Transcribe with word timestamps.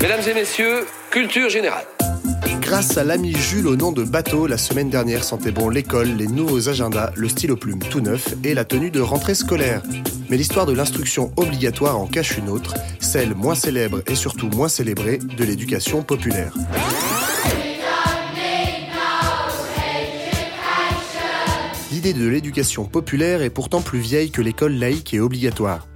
Mesdames 0.00 0.22
et 0.28 0.34
messieurs, 0.34 0.86
culture 1.10 1.50
générale. 1.50 1.84
Grâce 2.60 2.96
à 2.96 3.04
l'ami 3.04 3.34
Jules 3.34 3.66
au 3.66 3.76
nom 3.76 3.92
de 3.92 4.02
Bateau, 4.02 4.46
la 4.46 4.56
semaine 4.56 4.88
dernière 4.88 5.24
sentait 5.24 5.50
bon 5.50 5.68
l'école, 5.68 6.08
les 6.08 6.26
nouveaux 6.26 6.68
agendas, 6.68 7.10
le 7.16 7.28
stylo 7.28 7.56
plume 7.56 7.80
tout 7.80 8.00
neuf 8.00 8.34
et 8.44 8.54
la 8.54 8.64
tenue 8.64 8.90
de 8.90 9.00
rentrée 9.00 9.34
scolaire. 9.34 9.82
Mais 10.30 10.36
l'histoire 10.36 10.64
de 10.64 10.72
l'instruction 10.72 11.32
obligatoire 11.36 11.98
en 11.98 12.06
cache 12.06 12.38
une 12.38 12.48
autre, 12.48 12.74
celle 12.98 13.34
moins 13.34 13.54
célèbre 13.54 14.02
et 14.06 14.14
surtout 14.14 14.48
moins 14.48 14.68
célébrée 14.68 15.18
de 15.18 15.44
l'éducation 15.44 16.02
populaire. 16.02 16.54
L'idée 21.92 22.14
de 22.14 22.26
l'éducation 22.26 22.84
populaire 22.84 23.42
est 23.42 23.50
pourtant 23.50 23.82
plus 23.82 23.98
vieille 23.98 24.30
que 24.30 24.40
l'école 24.40 24.72
laïque 24.72 25.12
et 25.12 25.20
obligatoire. 25.20 25.89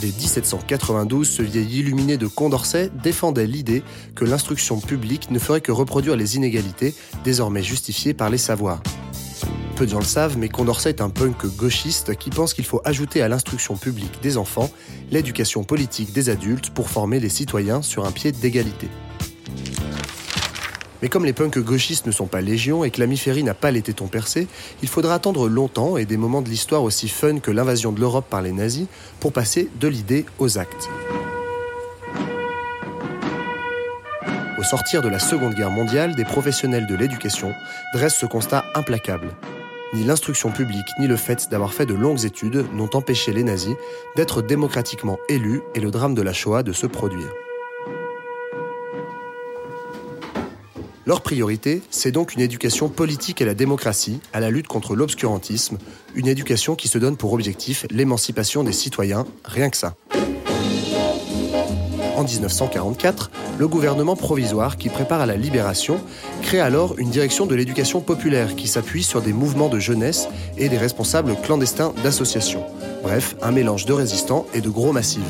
Dès 0.00 0.06
1792, 0.06 1.28
ce 1.28 1.42
vieil 1.42 1.80
illuminé 1.80 2.16
de 2.16 2.26
Condorcet 2.26 2.90
défendait 3.02 3.46
l'idée 3.46 3.82
que 4.14 4.24
l'instruction 4.24 4.80
publique 4.80 5.30
ne 5.30 5.38
ferait 5.38 5.60
que 5.60 5.72
reproduire 5.72 6.16
les 6.16 6.36
inégalités, 6.36 6.94
désormais 7.22 7.62
justifiées 7.62 8.14
par 8.14 8.30
les 8.30 8.38
savoirs. 8.38 8.82
Peu 9.76 9.84
de 9.84 9.90
gens 9.90 9.98
le 9.98 10.04
savent, 10.06 10.38
mais 10.38 10.48
Condorcet 10.48 10.88
est 10.88 11.02
un 11.02 11.10
punk 11.10 11.44
gauchiste 11.56 12.16
qui 12.16 12.30
pense 12.30 12.54
qu'il 12.54 12.64
faut 12.64 12.80
ajouter 12.86 13.20
à 13.20 13.28
l'instruction 13.28 13.76
publique 13.76 14.22
des 14.22 14.38
enfants 14.38 14.70
l'éducation 15.10 15.64
politique 15.64 16.14
des 16.14 16.30
adultes 16.30 16.70
pour 16.70 16.88
former 16.88 17.20
les 17.20 17.28
citoyens 17.28 17.82
sur 17.82 18.06
un 18.06 18.12
pied 18.12 18.32
d'égalité. 18.32 18.88
Mais 21.02 21.08
comme 21.08 21.24
les 21.24 21.32
punks 21.32 21.58
gauchistes 21.58 22.06
ne 22.06 22.12
sont 22.12 22.26
pas 22.26 22.40
légion 22.40 22.84
et 22.84 22.90
que 22.90 23.00
l'ami 23.00 23.20
n'a 23.42 23.54
pas 23.54 23.70
les 23.70 23.82
tétons 23.82 24.06
percés, 24.06 24.48
il 24.82 24.88
faudra 24.88 25.14
attendre 25.14 25.48
longtemps 25.48 25.96
et 25.96 26.04
des 26.04 26.16
moments 26.16 26.42
de 26.42 26.48
l'histoire 26.48 26.82
aussi 26.82 27.08
fun 27.08 27.38
que 27.38 27.50
l'invasion 27.50 27.92
de 27.92 28.00
l'Europe 28.00 28.26
par 28.28 28.42
les 28.42 28.52
nazis 28.52 28.86
pour 29.18 29.32
passer 29.32 29.68
de 29.80 29.88
l'idée 29.88 30.26
aux 30.38 30.58
actes. 30.58 30.88
Au 34.58 34.62
sortir 34.62 35.00
de 35.00 35.08
la 35.08 35.18
Seconde 35.18 35.54
Guerre 35.54 35.70
mondiale, 35.70 36.14
des 36.14 36.24
professionnels 36.24 36.86
de 36.86 36.94
l'éducation 36.94 37.54
dressent 37.94 38.18
ce 38.18 38.26
constat 38.26 38.66
implacable. 38.74 39.28
Ni 39.94 40.04
l'instruction 40.04 40.50
publique, 40.50 40.86
ni 41.00 41.06
le 41.06 41.16
fait 41.16 41.48
d'avoir 41.50 41.72
fait 41.72 41.86
de 41.86 41.94
longues 41.94 42.26
études 42.26 42.66
n'ont 42.74 42.90
empêché 42.94 43.32
les 43.32 43.42
nazis 43.42 43.74
d'être 44.16 44.42
démocratiquement 44.42 45.18
élus 45.30 45.62
et 45.74 45.80
le 45.80 45.90
drame 45.90 46.14
de 46.14 46.22
la 46.22 46.34
Shoah 46.34 46.62
de 46.62 46.72
se 46.72 46.86
produire. 46.86 47.30
Leur 51.06 51.22
priorité, 51.22 51.82
c'est 51.90 52.12
donc 52.12 52.34
une 52.34 52.42
éducation 52.42 52.90
politique 52.90 53.40
à 53.40 53.46
la 53.46 53.54
démocratie, 53.54 54.20
à 54.34 54.40
la 54.40 54.50
lutte 54.50 54.68
contre 54.68 54.94
l'obscurantisme, 54.94 55.78
une 56.14 56.26
éducation 56.26 56.74
qui 56.74 56.88
se 56.88 56.98
donne 56.98 57.16
pour 57.16 57.32
objectif 57.32 57.86
l'émancipation 57.90 58.64
des 58.64 58.72
citoyens, 58.72 59.24
rien 59.44 59.70
que 59.70 59.78
ça. 59.78 59.94
En 62.16 62.24
1944, 62.24 63.30
le 63.58 63.66
gouvernement 63.66 64.14
provisoire 64.14 64.76
qui 64.76 64.90
prépare 64.90 65.22
à 65.22 65.26
la 65.26 65.36
libération 65.36 65.98
crée 66.42 66.60
alors 66.60 66.98
une 66.98 67.08
direction 67.08 67.46
de 67.46 67.54
l'éducation 67.54 68.02
populaire 68.02 68.54
qui 68.54 68.68
s'appuie 68.68 69.02
sur 69.02 69.22
des 69.22 69.32
mouvements 69.32 69.70
de 69.70 69.78
jeunesse 69.78 70.28
et 70.58 70.68
des 70.68 70.76
responsables 70.76 71.34
clandestins 71.42 71.94
d'associations. 72.02 72.64
Bref, 73.02 73.36
un 73.40 73.52
mélange 73.52 73.86
de 73.86 73.94
résistants 73.94 74.46
et 74.52 74.60
de 74.60 74.68
gros 74.68 74.92
massifs. 74.92 75.22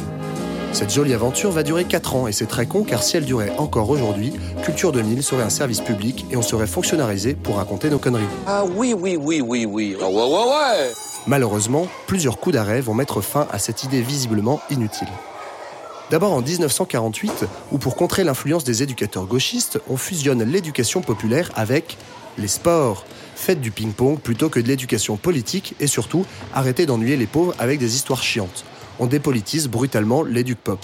Cette 0.73 0.95
jolie 0.95 1.15
aventure 1.15 1.51
va 1.51 1.65
durer 1.65 1.85
4 1.85 2.15
ans 2.15 2.27
et 2.29 2.33
c'est 2.33 2.47
très 2.47 2.67
con 2.67 2.85
car 2.85 3.03
si 3.03 3.17
elle 3.17 3.25
durait 3.25 3.53
encore 3.59 3.91
aujourd'hui, 3.91 4.33
Culture 4.63 4.93
2000 4.93 5.23
serait 5.23 5.43
un 5.43 5.51
service 5.51 5.81
public 5.81 6.25
et 6.31 6.37
on 6.37 6.43
serait 6.43 6.69
fonctionnalisé 6.69 7.35
pour 7.35 7.57
raconter 7.57 7.91
nos 7.91 7.99
conneries. 7.99 8.23
Ah 8.47 8.65
oui, 8.77 8.95
oui, 8.97 9.19
oui, 9.21 9.41
oui, 9.41 9.67
oui. 9.67 9.97
Ah 10.01 10.09
ouais, 10.09 10.15
ouais, 10.15 10.23
ouais. 10.23 10.93
Malheureusement, 11.27 11.89
plusieurs 12.07 12.39
coups 12.39 12.55
d'arrêt 12.55 12.81
vont 12.81 12.95
mettre 12.95 13.21
fin 13.21 13.49
à 13.51 13.59
cette 13.59 13.83
idée 13.83 14.01
visiblement 14.01 14.61
inutile. 14.71 15.09
D'abord 16.11 16.33
en 16.33 16.41
1948, 16.41 17.45
où 17.73 17.79
pour 17.79 17.97
contrer 17.97 18.23
l'influence 18.23 18.65
des 18.65 18.83
éducateurs 18.83 19.27
gauchistes, 19.27 19.81
on 19.89 19.97
fusionne 19.97 20.45
l'éducation 20.45 21.01
populaire 21.03 21.51
avec 21.57 21.99
les 22.39 22.49
sports. 22.49 23.05
Faites 23.35 23.61
du 23.61 23.73
ping-pong 23.73 24.19
plutôt 24.21 24.49
que 24.49 24.61
de 24.61 24.69
l'éducation 24.69 25.17
politique 25.17 25.75
et 25.81 25.89
surtout, 25.89 26.25
arrêtez 26.55 26.87
d'ennuyer 26.87 27.17
les 27.17 27.27
pauvres 27.27 27.55
avec 27.59 27.81
des 27.81 27.97
histoires 27.97 28.23
chiantes 28.23 28.65
on 29.01 29.07
dépolitise 29.07 29.69
brutalement 29.69 30.23
l'éduc-pop. 30.23 30.79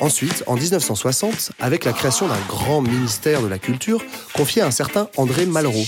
Ensuite, 0.00 0.42
en 0.46 0.56
1960, 0.56 1.52
avec 1.60 1.84
la 1.84 1.92
création 1.92 2.26
d'un 2.26 2.40
grand 2.48 2.82
ministère 2.82 3.40
de 3.42 3.46
la 3.46 3.58
Culture 3.58 4.02
confié 4.34 4.62
à 4.62 4.66
un 4.66 4.70
certain 4.70 5.08
André 5.16 5.46
Malraux. 5.46 5.86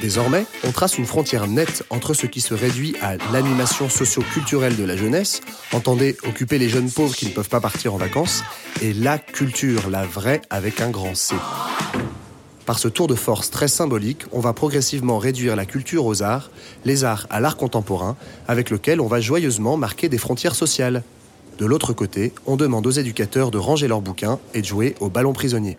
Désormais, 0.00 0.46
on 0.64 0.70
trace 0.70 0.96
une 0.96 1.06
frontière 1.06 1.48
nette 1.48 1.82
entre 1.90 2.14
ce 2.14 2.26
qui 2.26 2.40
se 2.40 2.54
réduit 2.54 2.94
à 3.02 3.16
l'animation 3.32 3.88
socio-culturelle 3.88 4.76
de 4.76 4.84
la 4.84 4.96
jeunesse, 4.96 5.40
entendez 5.72 6.16
occuper 6.26 6.58
les 6.58 6.68
jeunes 6.68 6.90
pauvres 6.90 7.16
qui 7.16 7.26
ne 7.26 7.32
peuvent 7.32 7.48
pas 7.48 7.60
partir 7.60 7.94
en 7.94 7.96
vacances, 7.96 8.44
et 8.80 8.92
la 8.92 9.18
culture, 9.18 9.90
la 9.90 10.04
vraie 10.04 10.40
avec 10.50 10.80
un 10.80 10.90
grand 10.90 11.16
C. 11.16 11.34
Par 12.68 12.78
ce 12.78 12.88
tour 12.88 13.06
de 13.06 13.14
force 13.14 13.48
très 13.48 13.66
symbolique, 13.66 14.26
on 14.30 14.40
va 14.40 14.52
progressivement 14.52 15.16
réduire 15.16 15.56
la 15.56 15.64
culture 15.64 16.04
aux 16.04 16.22
arts, 16.22 16.50
les 16.84 17.02
arts 17.02 17.26
à 17.30 17.40
l'art 17.40 17.56
contemporain, 17.56 18.14
avec 18.46 18.68
lequel 18.68 19.00
on 19.00 19.06
va 19.06 19.22
joyeusement 19.22 19.78
marquer 19.78 20.10
des 20.10 20.18
frontières 20.18 20.54
sociales. 20.54 21.02
De 21.56 21.64
l'autre 21.64 21.94
côté, 21.94 22.34
on 22.44 22.56
demande 22.56 22.86
aux 22.86 22.90
éducateurs 22.90 23.50
de 23.50 23.56
ranger 23.56 23.88
leurs 23.88 24.02
bouquins 24.02 24.38
et 24.52 24.60
de 24.60 24.66
jouer 24.66 24.96
au 25.00 25.08
ballon 25.08 25.32
prisonnier. 25.32 25.78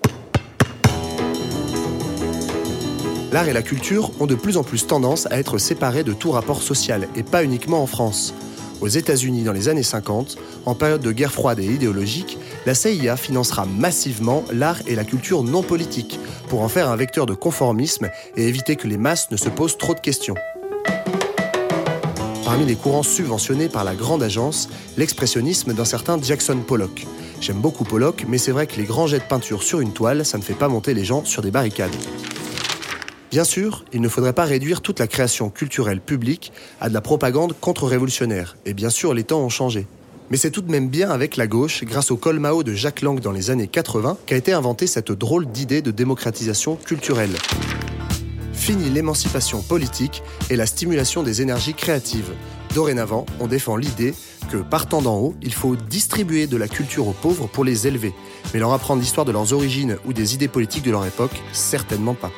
L'art 3.31 3.47
et 3.47 3.53
la 3.53 3.61
culture 3.61 4.09
ont 4.19 4.25
de 4.25 4.33
plus 4.33 4.57
en 4.57 4.63
plus 4.63 4.87
tendance 4.87 5.27
à 5.27 5.37
être 5.37 5.59
séparés 5.59 6.03
de 6.03 6.13
tout 6.13 6.31
rapport 6.31 6.63
social, 6.63 7.07
et 7.15 7.21
pas 7.21 7.43
uniquement 7.43 7.83
en 7.83 7.85
France. 7.85 8.33
Aux 8.81 8.87
États-Unis 8.87 9.43
dans 9.43 9.51
les 9.51 9.67
années 9.67 9.83
50, 9.83 10.37
en 10.65 10.73
période 10.73 11.01
de 11.01 11.11
guerre 11.11 11.33
froide 11.33 11.59
et 11.59 11.65
idéologique, 11.65 12.37
la 12.65 12.73
CIA 12.73 13.17
financera 13.17 13.65
massivement 13.65 14.45
l'art 14.53 14.79
et 14.87 14.95
la 14.95 15.03
culture 15.03 15.43
non 15.43 15.63
politique 15.63 16.19
pour 16.47 16.61
en 16.61 16.69
faire 16.69 16.89
un 16.89 16.95
vecteur 16.95 17.25
de 17.25 17.33
conformisme 17.33 18.09
et 18.37 18.47
éviter 18.47 18.77
que 18.77 18.87
les 18.87 18.97
masses 18.97 19.31
ne 19.31 19.37
se 19.37 19.49
posent 19.49 19.77
trop 19.77 19.93
de 19.93 19.99
questions. 19.99 20.35
Parmi 22.45 22.65
les 22.65 22.75
courants 22.75 23.03
subventionnés 23.03 23.69
par 23.69 23.83
la 23.83 23.95
grande 23.95 24.23
agence, 24.23 24.69
l'expressionnisme 24.97 25.73
d'un 25.73 25.85
certain 25.85 26.19
Jackson 26.21 26.59
Pollock. 26.65 27.05
J'aime 27.41 27.59
beaucoup 27.59 27.83
Pollock, 27.83 28.25
mais 28.27 28.37
c'est 28.37 28.51
vrai 28.51 28.65
que 28.65 28.77
les 28.77 28.85
grands 28.85 29.07
jets 29.07 29.19
de 29.19 29.23
peinture 29.23 29.61
sur 29.61 29.81
une 29.81 29.91
toile, 29.91 30.25
ça 30.25 30.37
ne 30.37 30.43
fait 30.43 30.53
pas 30.53 30.67
monter 30.67 30.93
les 30.93 31.05
gens 31.05 31.23
sur 31.25 31.41
des 31.41 31.51
barricades. 31.51 31.95
Bien 33.31 33.43
sûr, 33.43 33.85
il 33.93 34.01
ne 34.01 34.09
faudrait 34.09 34.33
pas 34.33 34.45
réduire 34.45 34.81
toute 34.81 34.97
la 34.97 35.05
création 35.05 35.51
culturelle 35.51 36.01
publique 36.01 36.51
à 36.81 36.89
de 36.89 36.95
la 36.95 37.01
propagande 37.01 37.53
contre-révolutionnaire, 37.59 38.57
et 38.65 38.73
bien 38.73 38.89
sûr 38.89 39.13
les 39.13 39.23
temps 39.23 39.41
ont 39.41 39.49
changé. 39.49 39.85
Mais 40.31 40.37
c'est 40.37 40.49
tout 40.49 40.61
de 40.61 40.71
même 40.71 40.89
bien 40.89 41.11
avec 41.11 41.37
la 41.37 41.45
gauche, 41.45 41.83
grâce 41.83 42.09
au 42.09 42.17
col 42.17 42.39
Mao 42.39 42.63
de 42.63 42.73
Jacques 42.73 43.03
Lang 43.03 43.19
dans 43.19 43.31
les 43.31 43.51
années 43.51 43.67
80, 43.67 44.17
qu'a 44.25 44.35
été 44.35 44.51
inventée 44.51 44.87
cette 44.87 45.11
drôle 45.11 45.45
d'idée 45.45 45.83
de 45.83 45.91
démocratisation 45.91 46.75
culturelle. 46.75 47.35
Fini 48.53 48.89
l'émancipation 48.89 49.61
politique 49.61 50.23
et 50.49 50.55
la 50.55 50.65
stimulation 50.65 51.21
des 51.21 51.43
énergies 51.43 51.75
créatives. 51.75 52.31
Dorénavant, 52.73 53.27
on 53.39 53.47
défend 53.47 53.75
l'idée 53.75 54.15
que, 54.51 54.57
partant 54.57 55.03
d'en 55.03 55.17
haut, 55.17 55.35
il 55.43 55.53
faut 55.53 55.75
distribuer 55.75 56.47
de 56.47 56.57
la 56.57 56.67
culture 56.67 57.07
aux 57.07 57.13
pauvres 57.13 57.47
pour 57.47 57.63
les 57.63 57.87
élever. 57.87 58.13
Mais 58.53 58.59
leur 58.59 58.73
apprendre 58.73 59.01
l'histoire 59.01 59.25
de 59.25 59.31
leurs 59.31 59.53
origines 59.53 59.97
ou 60.05 60.13
des 60.13 60.33
idées 60.33 60.47
politiques 60.47 60.83
de 60.83 60.91
leur 60.91 61.05
époque, 61.05 61.41
certainement 61.53 62.15
pas. 62.15 62.31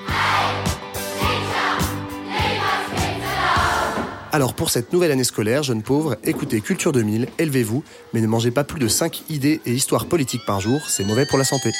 Alors 4.34 4.54
pour 4.54 4.70
cette 4.70 4.94
nouvelle 4.94 5.12
année 5.12 5.26
scolaire, 5.26 5.62
jeunes 5.62 5.84
pauvres, 5.84 6.16
écoutez 6.24 6.62
Culture 6.62 6.94
2000, 6.94 7.28
élevez-vous, 7.38 7.84
mais 8.14 8.22
ne 8.22 8.28
mangez 8.28 8.52
pas 8.52 8.64
plus 8.64 8.80
de 8.80 8.88
5 8.88 9.24
idées 9.30 9.60
et 9.66 9.74
histoires 9.74 10.06
politiques 10.06 10.46
par 10.46 10.62
jour, 10.62 10.80
c'est 10.88 11.04
mauvais 11.04 11.26
pour 11.26 11.38
la 11.38 11.44
santé. 11.44 11.72